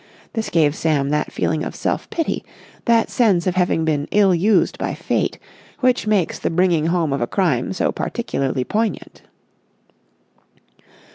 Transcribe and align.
This 0.33 0.49
gave 0.49 0.75
Sam 0.75 1.09
that 1.11 1.31
feeling 1.31 1.63
of 1.63 1.75
self 1.75 2.09
pity, 2.09 2.43
that 2.85 3.11
sense 3.11 3.45
of 3.45 3.53
having 3.53 3.85
been 3.85 4.07
ill 4.09 4.33
used 4.33 4.79
by 4.79 4.95
Fate, 4.95 5.37
which 5.81 6.07
makes 6.07 6.39
the 6.39 6.49
bringing 6.49 6.87
home 6.87 7.13
of 7.13 7.29
crime 7.29 7.71
so 7.71 7.91
particularly 7.91 8.63
poignant. 8.63 9.21